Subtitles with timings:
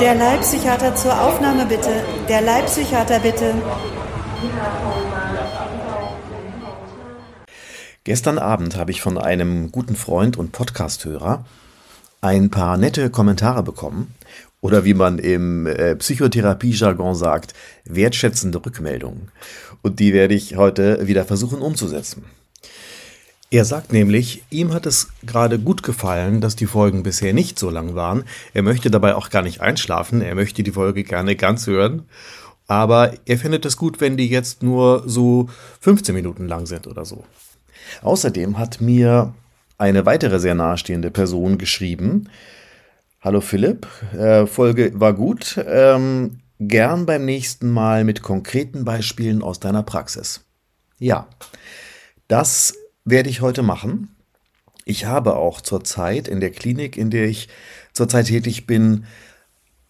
[0.00, 2.02] Der Leibpsychiater zur Aufnahme bitte.
[2.28, 3.54] Der Leibpsychiater bitte.
[8.02, 11.44] Gestern Abend habe ich von einem guten Freund und Podcasthörer
[12.20, 14.14] ein paar nette Kommentare bekommen
[14.60, 19.30] oder wie man im äh, Psychotherapie-Jargon sagt, wertschätzende Rückmeldungen.
[19.82, 22.24] Und die werde ich heute wieder versuchen umzusetzen.
[23.50, 27.70] Er sagt nämlich, ihm hat es gerade gut gefallen, dass die Folgen bisher nicht so
[27.70, 28.24] lang waren.
[28.54, 32.02] Er möchte dabei auch gar nicht einschlafen, er möchte die Folge gerne ganz hören.
[32.66, 35.48] Aber er findet es gut, wenn die jetzt nur so
[35.80, 37.24] 15 Minuten lang sind oder so.
[38.02, 39.32] Außerdem hat mir
[39.78, 42.28] eine weitere sehr nahestehende Person geschrieben.
[43.20, 45.60] Hallo Philipp, äh, Folge war gut.
[45.64, 50.44] Ähm, gern beim nächsten Mal mit konkreten Beispielen aus deiner Praxis.
[50.98, 51.28] Ja,
[52.26, 52.74] das
[53.06, 54.14] werde ich heute machen.
[54.84, 57.48] Ich habe auch zurzeit in der Klinik, in der ich
[57.94, 59.06] zurzeit tätig bin,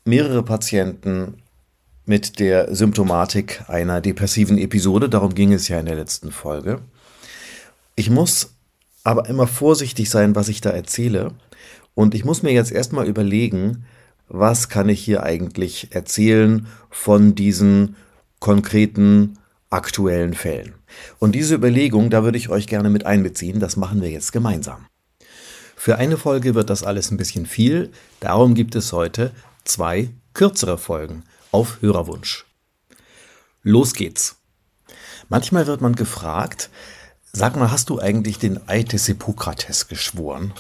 [0.04, 1.42] mehrere Patienten
[2.04, 5.08] mit der Symptomatik einer depressiven Episode.
[5.08, 6.80] Darum ging es ja in der letzten Folge.
[7.96, 8.54] Ich muss
[9.02, 11.32] aber immer vorsichtig sein, was ich da erzähle.
[11.94, 13.84] Und ich muss mir jetzt erstmal überlegen,
[14.28, 17.96] was kann ich hier eigentlich erzählen von diesen
[18.40, 19.38] konkreten
[19.70, 20.75] aktuellen Fällen.
[21.18, 24.86] Und diese Überlegung, da würde ich euch gerne mit einbeziehen, das machen wir jetzt gemeinsam.
[25.76, 29.32] Für eine Folge wird das alles ein bisschen viel, darum gibt es heute
[29.64, 32.46] zwei kürzere Folgen auf Hörerwunsch.
[33.62, 34.36] Los geht's.
[35.28, 36.70] Manchmal wird man gefragt,
[37.32, 40.52] sag mal, hast du eigentlich den Eid des Hippokrates geschworen?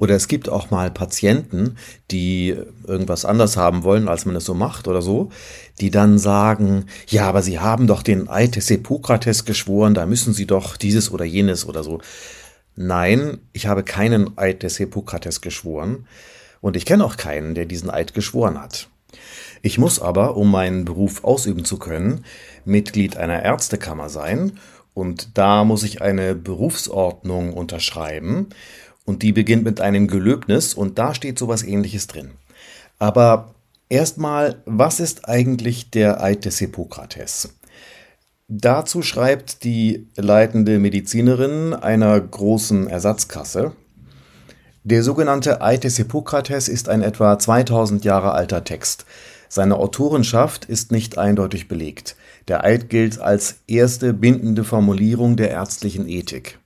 [0.00, 1.76] Oder es gibt auch mal Patienten,
[2.10, 2.56] die
[2.86, 5.28] irgendwas anders haben wollen, als man es so macht oder so,
[5.78, 10.32] die dann sagen, ja, aber Sie haben doch den Eid des Hippokrates geschworen, da müssen
[10.32, 12.00] Sie doch dieses oder jenes oder so.
[12.76, 16.06] Nein, ich habe keinen Eid des Hippokrates geschworen
[16.62, 18.88] und ich kenne auch keinen, der diesen Eid geschworen hat.
[19.60, 22.24] Ich muss aber, um meinen Beruf ausüben zu können,
[22.64, 24.52] Mitglied einer Ärztekammer sein
[24.94, 28.48] und da muss ich eine Berufsordnung unterschreiben
[29.10, 32.30] und die beginnt mit einem Gelöbnis und da steht sowas ähnliches drin.
[32.98, 33.54] Aber
[33.88, 37.56] erstmal, was ist eigentlich der Eid des Hippokrates?
[38.46, 43.72] Dazu schreibt die leitende Medizinerin einer großen Ersatzkasse,
[44.82, 49.04] der sogenannte Eid des Hippokrates ist ein etwa 2000 Jahre alter Text.
[49.46, 52.16] Seine Autorenschaft ist nicht eindeutig belegt.
[52.48, 56.59] Der Eid gilt als erste bindende Formulierung der ärztlichen Ethik.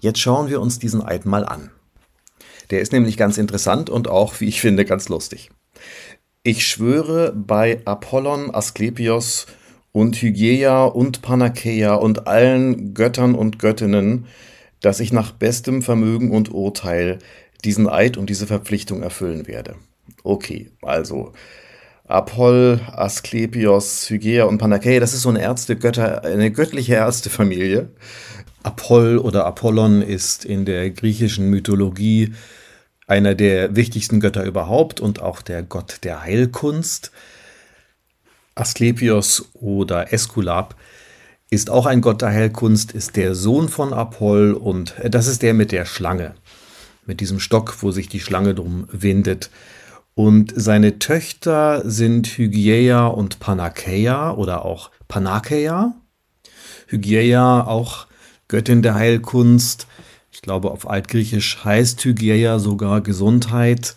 [0.00, 1.70] Jetzt schauen wir uns diesen Eid mal an.
[2.70, 5.50] Der ist nämlich ganz interessant und auch, wie ich finde, ganz lustig.
[6.42, 9.46] Ich schwöre bei Apollon, Asklepios
[9.92, 14.26] und Hygieia und Panakeia und allen Göttern und Göttinnen,
[14.80, 17.18] dass ich nach bestem Vermögen und Urteil
[17.64, 19.74] diesen Eid und diese Verpflichtung erfüllen werde.
[20.22, 21.32] Okay, also
[22.06, 27.90] Apoll, Asklepios, Hygieia und Panakeia, das ist so eine Ärztegötter, eine göttliche Ärztefamilie.
[28.68, 32.34] Apoll oder Apollon ist in der griechischen Mythologie
[33.06, 37.10] einer der wichtigsten Götter überhaupt und auch der Gott der Heilkunst.
[38.54, 40.74] Asklepios oder Eskulap
[41.48, 45.54] ist auch ein Gott der Heilkunst, ist der Sohn von Apoll und das ist der
[45.54, 46.34] mit der Schlange,
[47.06, 49.48] mit diesem Stock, wo sich die Schlange drum windet.
[50.14, 55.94] Und seine Töchter sind Hygieia und Panakeia oder auch Panakeia.
[56.88, 58.07] Hygieia auch
[58.48, 59.86] Göttin der Heilkunst.
[60.32, 63.94] Ich glaube, auf Altgriechisch heißt Hygieia sogar Gesundheit.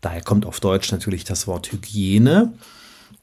[0.00, 2.52] Daher kommt auf Deutsch natürlich das Wort Hygiene.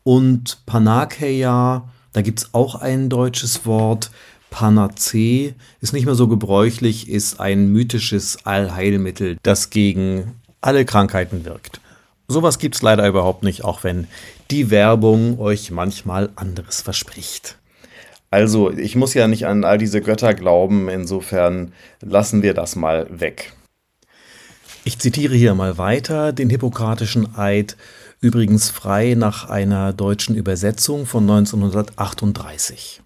[0.03, 4.12] Und Panakeia, da gibt es auch ein deutsches Wort.
[4.50, 11.81] Panacee ist nicht mehr so gebräuchlich, ist ein mythisches Allheilmittel, das gegen alle Krankheiten wirkt.
[12.28, 14.07] Sowas gibt es leider überhaupt nicht, auch wenn
[14.50, 17.59] die Werbung euch manchmal anderes verspricht.
[18.31, 23.07] Also, ich muss ja nicht an all diese Götter glauben, insofern lassen wir das mal
[23.09, 23.54] weg.
[24.83, 27.75] Ich zitiere hier mal weiter den hippokratischen Eid,
[28.21, 33.01] übrigens frei nach einer deutschen Übersetzung von 1938.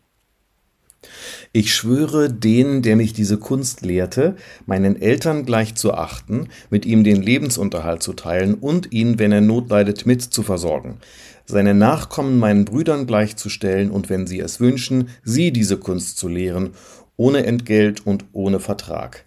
[1.51, 7.03] Ich schwöre den, der mich diese Kunst lehrte, meinen Eltern gleich zu achten, mit ihm
[7.03, 10.97] den Lebensunterhalt zu teilen und ihn, wenn er Not leidet, mit zu versorgen,
[11.45, 16.71] seine Nachkommen meinen Brüdern gleichzustellen und wenn sie es wünschen, sie diese Kunst zu lehren,
[17.17, 19.23] ohne Entgelt und ohne Vertrag.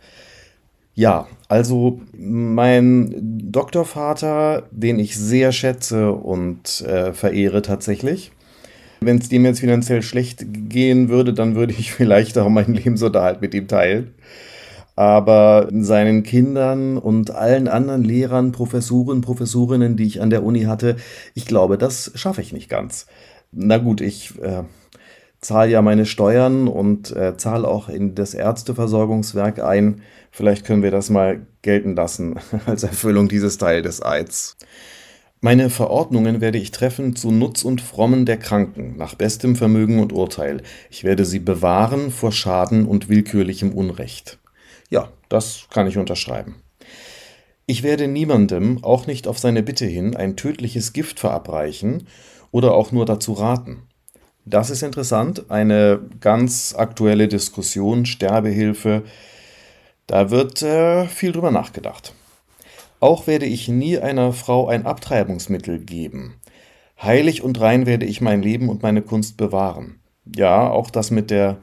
[0.94, 3.14] Ja, also mein
[3.52, 8.32] Doktorvater, den ich sehr schätze und äh, verehre tatsächlich.
[9.00, 13.42] Wenn es dem jetzt finanziell schlecht gehen würde, dann würde ich vielleicht auch meinen Lebensunterhalt
[13.42, 14.14] mit ihm teilen.
[14.96, 20.96] Aber seinen Kindern und allen anderen Lehrern, Professuren, Professorinnen, die ich an der Uni hatte,
[21.34, 23.06] ich glaube, das schaffe ich nicht ganz.
[23.52, 24.62] Na gut, ich äh,
[25.40, 30.00] zahle ja meine Steuern und äh, zahle auch in das Ärzteversorgungswerk ein.
[30.30, 34.56] Vielleicht können wir das mal gelten lassen als Erfüllung dieses Teil des Eids.
[35.42, 40.14] Meine Verordnungen werde ich treffen zu Nutz und Frommen der Kranken, nach bestem Vermögen und
[40.14, 40.62] Urteil.
[40.90, 44.38] Ich werde sie bewahren vor Schaden und willkürlichem Unrecht.
[44.90, 46.56] Ja, das kann ich unterschreiben.
[47.66, 52.06] Ich werde niemandem, auch nicht auf seine Bitte hin, ein tödliches Gift verabreichen
[52.52, 53.82] oder auch nur dazu raten.
[54.44, 59.02] Das ist interessant, eine ganz aktuelle Diskussion, Sterbehilfe.
[60.06, 62.14] Da wird äh, viel drüber nachgedacht.
[63.00, 66.36] Auch werde ich nie einer Frau ein Abtreibungsmittel geben.
[67.02, 69.98] Heilig und rein werde ich mein Leben und meine Kunst bewahren.
[70.34, 71.58] Ja, auch das mit der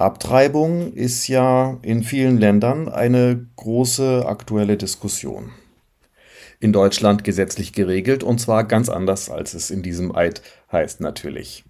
[0.00, 5.50] Abtreibung ist ja in vielen Ländern eine große aktuelle Diskussion.
[6.60, 10.40] In Deutschland gesetzlich geregelt und zwar ganz anders, als es in diesem Eid
[10.70, 11.64] heißt natürlich.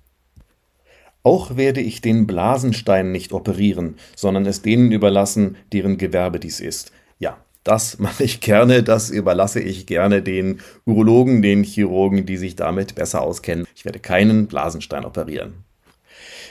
[1.23, 6.93] Auch werde ich den Blasenstein nicht operieren, sondern es denen überlassen, deren Gewerbe dies ist.
[7.19, 12.57] Ja, das mache ich gerne, das überlasse ich gerne den Urologen, den Chirurgen, die sich
[12.57, 13.67] damit besser auskennen.
[13.75, 15.65] Ich werde keinen Blasenstein operieren.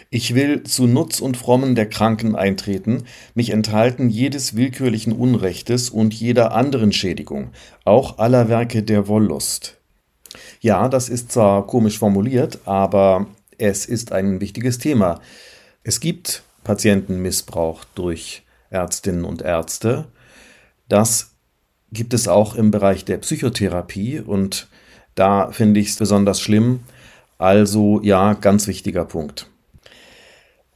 [0.10, 3.04] Ich will zu Nutz und Frommen der Kranken eintreten,
[3.36, 7.50] mich enthalten jedes willkürlichen Unrechtes und jeder anderen Schädigung,
[7.84, 9.76] auch aller Werke der Wollust.
[10.62, 13.28] Ja, das ist zwar komisch formuliert, aber
[13.58, 15.20] es ist ein wichtiges Thema.
[15.84, 20.08] Es gibt Patientenmissbrauch durch Ärztinnen und Ärzte,
[20.90, 21.32] das
[21.92, 24.68] gibt es auch im Bereich der Psychotherapie und
[25.16, 26.82] da finde ich es besonders schlimm.
[27.38, 29.50] Also ja, ganz wichtiger Punkt.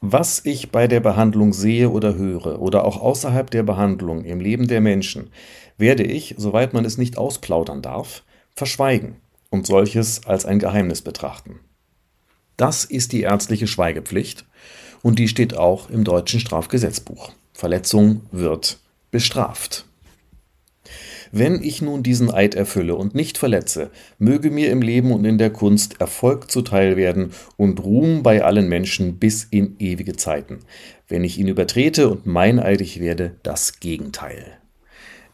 [0.04, 4.68] Was ich bei der Behandlung sehe oder höre oder auch außerhalb der Behandlung im Leben
[4.68, 5.30] der Menschen,
[5.78, 8.24] werde ich, soweit man es nicht ausplaudern darf,
[8.56, 9.18] verschweigen
[9.52, 11.60] und solches als ein Geheimnis betrachten.
[12.58, 14.46] Das ist die ärztliche Schweigepflicht
[15.04, 17.32] und die steht auch im deutschen Strafgesetzbuch.
[17.54, 18.80] Verletzung wird
[19.12, 19.86] bestraft.
[21.32, 23.90] Wenn ich nun diesen Eid erfülle und nicht verletze,
[24.20, 28.68] möge mir im Leben und in der Kunst Erfolg zuteil werden und Ruhm bei allen
[28.68, 30.60] Menschen bis in ewige Zeiten.
[31.08, 34.46] Wenn ich ihn übertrete und meineidig werde, das Gegenteil.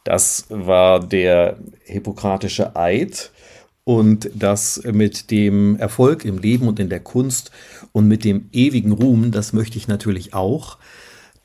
[0.03, 3.31] Das war der hippokratische Eid
[3.83, 7.51] und das mit dem Erfolg im Leben und in der Kunst
[7.91, 10.77] und mit dem ewigen Ruhm, das möchte ich natürlich auch.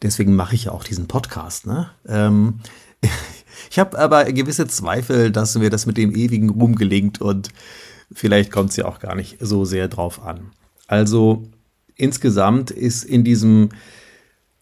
[0.03, 1.67] Deswegen mache ich ja auch diesen Podcast.
[1.67, 1.91] Ne?
[2.07, 2.61] Ähm,
[3.71, 7.51] ich habe aber gewisse Zweifel, dass mir das mit dem ewigen Ruhm gelingt und
[8.13, 10.51] vielleicht kommt es ja auch gar nicht so sehr drauf an.
[10.87, 11.49] Also
[11.97, 13.71] insgesamt ist in diesem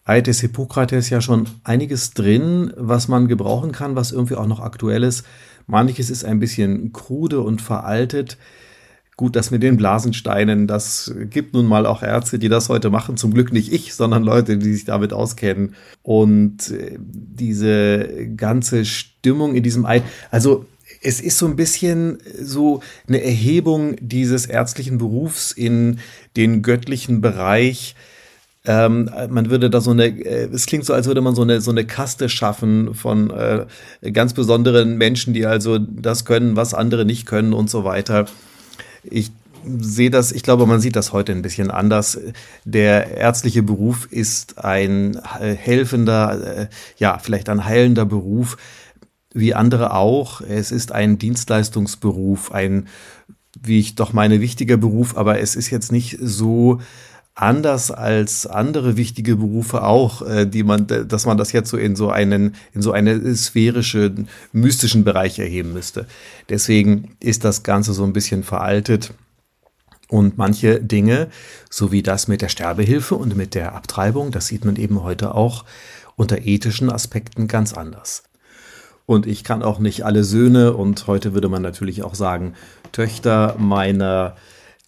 [0.03, 4.59] Eid des Hippokrates ja schon einiges drin, was man gebrauchen kann, was irgendwie auch noch
[4.59, 5.25] aktuell ist.
[5.67, 8.37] Manches ist ein bisschen krude und veraltet.
[9.17, 13.17] Gut, das mit den Blasensteinen, das gibt nun mal auch Ärzte, die das heute machen.
[13.17, 15.75] Zum Glück nicht ich, sondern Leute, die sich damit auskennen.
[16.01, 20.65] Und äh, diese ganze Stimmung in diesem Eid, also
[21.01, 25.99] es ist so ein bisschen so eine Erhebung dieses ärztlichen Berufs in
[26.35, 27.95] den göttlichen Bereich.
[28.65, 31.61] Ähm, man würde da so eine, äh, es klingt so, als würde man so eine,
[31.61, 33.65] so eine Kaste schaffen von äh,
[34.11, 38.25] ganz besonderen Menschen, die also das können, was andere nicht können und so weiter.
[39.03, 39.31] Ich
[39.65, 42.19] sehe das, ich glaube, man sieht das heute ein bisschen anders.
[42.65, 46.67] Der ärztliche Beruf ist ein helfender, äh,
[46.97, 48.57] ja, vielleicht ein heilender Beruf,
[49.33, 50.41] wie andere auch.
[50.41, 52.87] Es ist ein Dienstleistungsberuf, ein,
[53.61, 56.81] wie ich doch meine, wichtiger Beruf, aber es ist jetzt nicht so
[57.33, 61.95] anders als andere wichtige Berufe auch, äh, die man, dass man das jetzt so in
[61.95, 64.13] so einen, in so eine sphärische,
[64.51, 66.07] mystischen Bereich erheben müsste.
[66.49, 69.13] Deswegen ist das Ganze so ein bisschen veraltet.
[70.09, 71.29] Und manche Dinge,
[71.69, 75.33] so wie das mit der Sterbehilfe und mit der Abtreibung, das sieht man eben heute
[75.33, 75.63] auch
[76.17, 78.23] unter ethischen Aspekten ganz anders.
[79.05, 82.55] Und ich kann auch nicht alle Söhne und heute würde man natürlich auch sagen,
[82.91, 84.35] Töchter meiner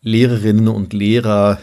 [0.02, 1.58] Lehrerinnen und Lehrer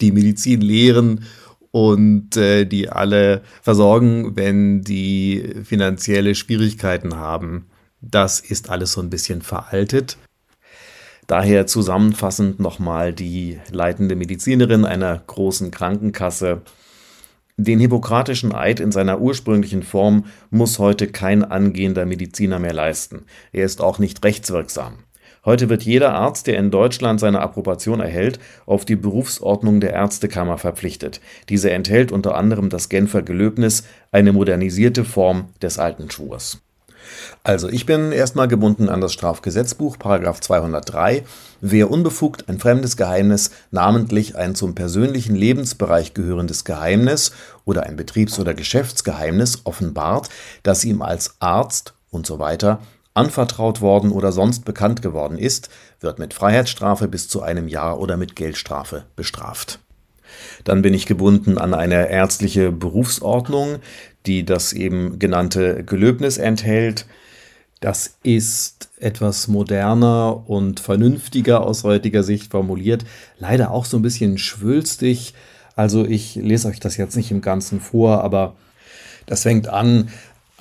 [0.00, 1.24] die Medizin lehren
[1.70, 7.66] und äh, die alle versorgen, wenn die finanzielle Schwierigkeiten haben.
[8.00, 10.16] Das ist alles so ein bisschen veraltet.
[11.26, 16.62] Daher zusammenfassend nochmal die leitende Medizinerin einer großen Krankenkasse.
[17.56, 23.24] Den hippokratischen Eid in seiner ursprünglichen Form muss heute kein angehender Mediziner mehr leisten.
[23.52, 24.98] Er ist auch nicht rechtswirksam.
[25.44, 30.56] Heute wird jeder Arzt, der in Deutschland seine Approbation erhält, auf die Berufsordnung der Ärztekammer
[30.56, 31.20] verpflichtet.
[31.50, 36.60] Diese enthält unter anderem das Genfer Gelöbnis, eine modernisierte Form des alten Schwurs.
[37.42, 41.24] Also, ich bin erstmal gebunden an das Strafgesetzbuch, Paragraph 203.
[41.60, 47.32] Wer unbefugt ein fremdes Geheimnis, namentlich ein zum persönlichen Lebensbereich gehörendes Geheimnis
[47.66, 50.30] oder ein Betriebs- oder Geschäftsgeheimnis offenbart,
[50.62, 52.80] das ihm als Arzt und so weiter
[53.14, 58.16] anvertraut worden oder sonst bekannt geworden ist, wird mit Freiheitsstrafe bis zu einem Jahr oder
[58.16, 59.78] mit Geldstrafe bestraft.
[60.64, 63.76] Dann bin ich gebunden an eine ärztliche Berufsordnung,
[64.26, 67.06] die das eben genannte Gelöbnis enthält.
[67.80, 73.04] Das ist etwas moderner und vernünftiger aus heutiger Sicht formuliert,
[73.38, 75.34] leider auch so ein bisschen schwülstig.
[75.76, 78.56] Also ich lese euch das jetzt nicht im Ganzen vor, aber
[79.26, 80.08] das fängt an,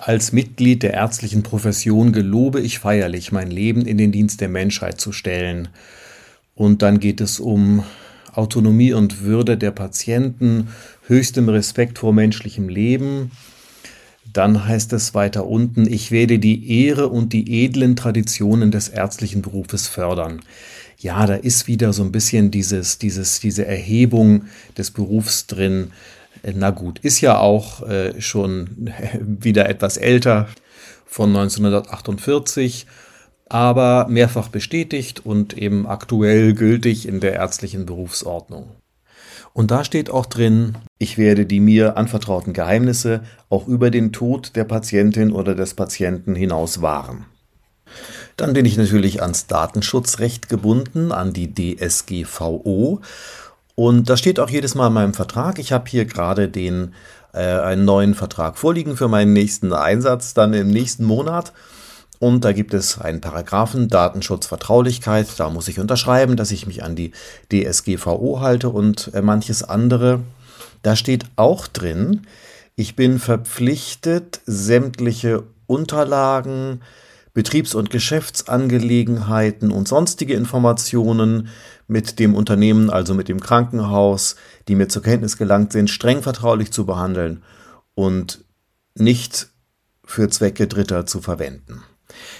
[0.05, 4.99] als Mitglied der ärztlichen Profession gelobe ich feierlich, mein Leben in den Dienst der Menschheit
[4.99, 5.69] zu stellen.
[6.55, 7.85] Und dann geht es um
[8.33, 10.67] Autonomie und Würde der Patienten,
[11.07, 13.31] höchstem Respekt vor menschlichem Leben,
[14.33, 19.41] dann heißt es weiter unten, ich werde die Ehre und die edlen Traditionen des ärztlichen
[19.41, 20.41] Berufes fördern.
[20.99, 24.45] Ja, da ist wieder so ein bisschen dieses, dieses, diese Erhebung
[24.77, 25.91] des Berufs drin.
[26.43, 30.47] Na gut, ist ja auch äh, schon wieder etwas älter
[31.05, 32.85] von 1948,
[33.47, 38.71] aber mehrfach bestätigt und eben aktuell gültig in der ärztlichen Berufsordnung.
[39.53, 44.55] Und da steht auch drin, ich werde die mir anvertrauten Geheimnisse auch über den Tod
[44.55, 47.25] der Patientin oder des Patienten hinaus wahren.
[48.35, 53.01] Dann bin ich natürlich ans Datenschutzrecht gebunden, an die DSGVO.
[53.75, 55.59] Und das steht auch jedes Mal in meinem Vertrag.
[55.59, 56.93] Ich habe hier gerade den
[57.33, 61.53] äh, einen neuen Vertrag vorliegen für meinen nächsten Einsatz dann im nächsten Monat.
[62.19, 65.27] Und da gibt es einen Paragraphen Datenschutz, Vertraulichkeit.
[65.37, 67.11] Da muss ich unterschreiben, dass ich mich an die
[67.51, 70.19] DSGVO halte und äh, manches andere.
[70.83, 72.21] Da steht auch drin,
[72.75, 76.81] ich bin verpflichtet, sämtliche Unterlagen,
[77.33, 81.49] Betriebs- und Geschäftsangelegenheiten und sonstige Informationen
[81.87, 84.35] mit dem Unternehmen, also mit dem Krankenhaus,
[84.67, 87.43] die mir zur Kenntnis gelangt sind, streng vertraulich zu behandeln
[87.95, 88.43] und
[88.95, 89.49] nicht
[90.05, 91.83] für Zwecke Dritter zu verwenden.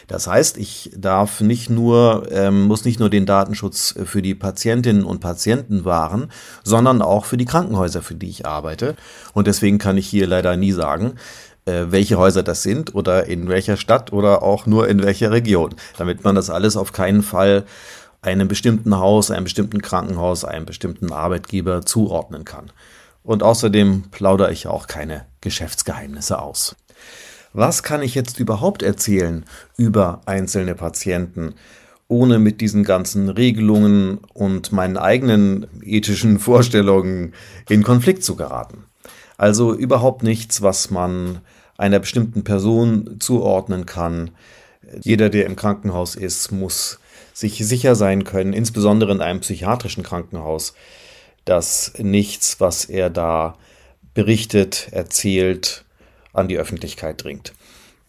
[0.08, 5.04] Das heißt, ich darf nicht nur, ähm, muss nicht nur den Datenschutz für die Patientinnen
[5.04, 6.32] und Patienten wahren,
[6.64, 8.96] sondern auch für die Krankenhäuser, für die ich arbeite.
[9.34, 11.14] Und deswegen kann ich hier leider nie sagen,
[11.66, 15.76] äh, welche Häuser das sind oder in welcher Stadt oder auch nur in welcher Region,
[15.98, 17.64] damit man das alles auf keinen Fall
[18.24, 22.72] einem bestimmten Haus, einem bestimmten Krankenhaus, einem bestimmten Arbeitgeber zuordnen kann.
[23.22, 26.75] Und außerdem plaudere ich auch keine Geschäftsgeheimnisse aus
[27.53, 29.46] was kann ich jetzt überhaupt erzählen
[29.77, 31.53] über einzelne Patienten,
[32.08, 37.34] ohne mit diesen ganzen Regelungen und meinen eigenen ethischen Vorstellungen
[37.70, 38.84] in Konflikt zu geraten.
[39.38, 41.39] Also überhaupt nichts, was man
[41.77, 44.32] einer bestimmten Person zuordnen kann.
[45.01, 47.00] Jeder, der im Krankenhaus ist, muss
[47.34, 50.74] sich sicher sein können, insbesondere in einem psychiatrischen Krankenhaus,
[51.46, 53.58] dass nichts, was er da
[54.13, 55.84] berichtet, erzählt,
[56.32, 57.54] an die Öffentlichkeit dringt.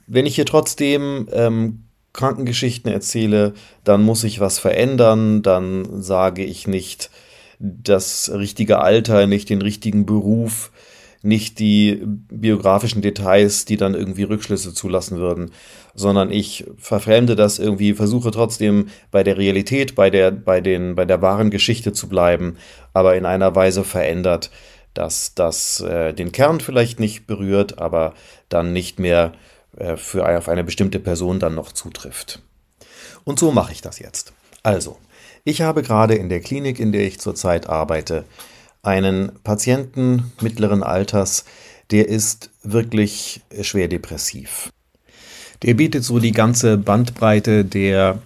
[0.07, 6.67] Wenn ich hier trotzdem ähm, Krankengeschichten erzähle, dann muss ich was verändern, dann sage ich
[6.67, 7.11] nicht
[7.59, 10.71] das richtige Alter, nicht den richtigen Beruf,
[11.25, 15.51] nicht die biografischen Details, die dann irgendwie Rückschlüsse zulassen würden,
[15.95, 21.05] sondern ich verfremde das irgendwie, versuche trotzdem bei der Realität, bei der, bei den, bei
[21.05, 22.57] der wahren Geschichte zu bleiben,
[22.93, 24.51] aber in einer Weise verändert,
[24.93, 28.15] dass das äh, den Kern vielleicht nicht berührt, aber
[28.49, 29.33] dann nicht mehr
[29.77, 32.43] äh, für auf eine bestimmte Person dann noch zutrifft.
[33.25, 34.33] Und so mache ich das jetzt.
[34.63, 34.99] Also,
[35.43, 38.25] ich habe gerade in der Klinik, in der ich zurzeit arbeite,
[38.85, 41.45] einen Patienten mittleren Alters,
[41.91, 44.71] der ist wirklich schwer depressiv.
[45.63, 48.19] Der bietet so die ganze Bandbreite der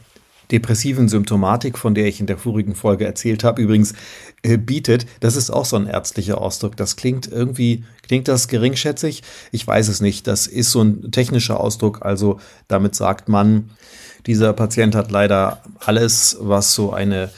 [0.50, 3.95] depressiven Symptomatik, von der ich in der vorigen Folge erzählt habe, übrigens
[4.43, 6.77] äh, bietet, das ist auch so ein ärztlicher Ausdruck.
[6.77, 9.23] Das klingt irgendwie, klingt das geringschätzig?
[9.53, 10.27] Ich weiß es nicht.
[10.27, 12.05] Das ist so ein technischer Ausdruck.
[12.05, 13.71] Also damit sagt man,
[14.27, 17.31] dieser Patient hat leider alles, was so eine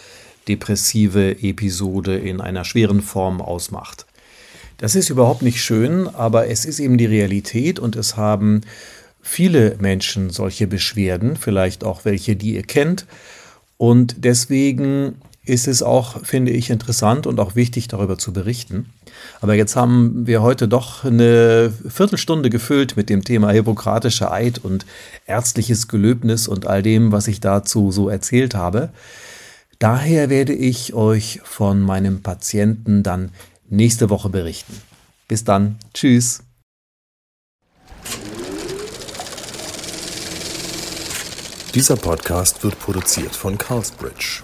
[0.51, 4.07] depressive Episode in einer schweren Form ausmacht.
[4.79, 8.63] Das ist überhaupt nicht schön, aber es ist eben die Realität und es haben
[9.23, 13.07] viele Menschen solche Beschwerden, vielleicht auch welche, die ihr kennt.
[13.77, 18.87] Und deswegen ist es auch, finde ich, interessant und auch wichtig, darüber zu berichten.
[19.41, 24.87] Aber jetzt haben wir heute doch eine Viertelstunde gefüllt mit dem Thema Hippokratischer Eid und
[25.27, 28.91] ärztliches Gelöbnis und all dem, was ich dazu so erzählt habe.
[29.81, 33.33] Daher werde ich euch von meinem Patienten dann
[33.71, 34.79] nächste Woche berichten.
[35.27, 35.79] Bis dann.
[35.95, 36.43] Tschüss.
[41.75, 44.43] Dieser Podcast wird produziert von Carlsbridge.